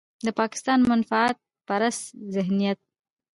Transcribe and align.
د 0.25 0.27
پاکستان 0.39 0.79
منفعت 0.91 1.37
پرست 1.67 2.03
ذهنيت. 2.35 2.79